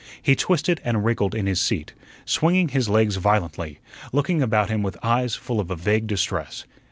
[0.19, 1.93] He twisted and wriggled in his seat,
[2.25, 3.77] swinging his legs violently,
[4.11, 6.65] looking about him with eyes full of a vague distress.